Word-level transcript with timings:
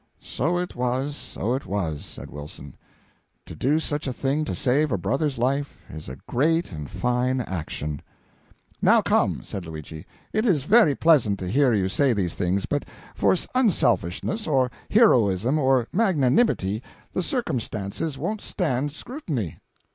"So 0.19 0.57
it 0.57 0.75
was, 0.75 1.15
so 1.15 1.53
it 1.53 1.67
was," 1.67 2.03
said 2.03 2.31
Wilson; 2.31 2.75
"to 3.45 3.53
do 3.53 3.79
such 3.79 4.07
a 4.07 4.11
thing 4.11 4.43
to 4.45 4.55
save 4.55 4.91
a 4.91 4.97
brother's 4.97 5.37
life 5.37 5.77
is 5.91 6.09
a 6.09 6.15
great 6.25 6.71
and 6.71 6.89
fine 6.89 7.39
action." 7.41 8.01
"Now 8.81 9.03
come," 9.03 9.43
said 9.43 9.67
Luigi, 9.67 10.07
"it 10.33 10.43
is 10.43 10.63
very 10.63 10.95
pleasant 10.95 11.37
to 11.37 11.47
hear 11.47 11.71
you 11.71 11.87
say 11.87 12.13
these 12.13 12.33
things, 12.33 12.65
but 12.65 12.83
for 13.13 13.35
unselfishness, 13.53 14.47
or 14.47 14.71
heroism, 14.89 15.59
or 15.59 15.87
magnanimity, 15.93 16.81
the 17.13 17.21
circumstances 17.21 18.17
won't 18.17 18.41
stand 18.41 18.91
scrutiny. 18.91 19.59